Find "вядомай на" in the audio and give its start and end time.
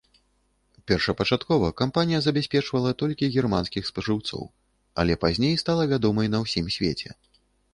5.93-6.41